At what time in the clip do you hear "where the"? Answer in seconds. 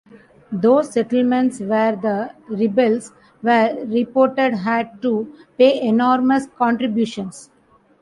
1.59-2.33